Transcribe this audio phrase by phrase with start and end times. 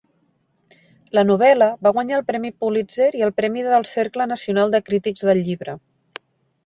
[1.17, 5.29] La novel·la va guanyar el Premi Pulitzer i el Premi del Cercle Nacional de Crítics
[5.31, 5.77] del Llibre.